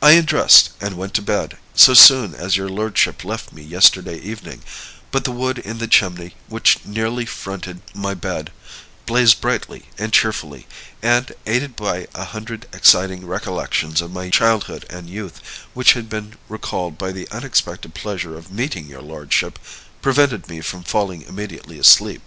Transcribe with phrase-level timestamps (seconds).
[0.00, 4.62] "I undressed and went to bed, so soon as your lordship left me yesterday evening;
[5.10, 8.52] but the wood in the chimney, which nearly fronted my bed,
[9.04, 10.68] blazed brightly and cheerfully,
[11.02, 15.40] and, aided by a hundred exciting recollections of my childhood and youth,
[15.74, 19.58] which had been recalled by the unexpected pleasure of meeting your lordship,
[20.02, 22.22] prevented me from falling immediately asleep.